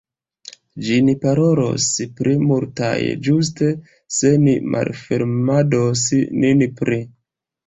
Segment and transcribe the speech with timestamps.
[0.85, 1.89] Ĝin parolos
[2.21, 2.93] pli multaj
[3.27, 3.69] ĝuste
[4.21, 6.09] se ni malfermados
[6.41, 7.01] nin pli!